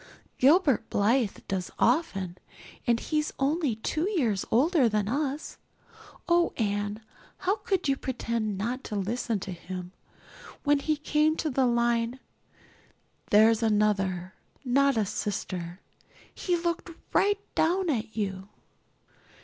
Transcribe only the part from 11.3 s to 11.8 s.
to the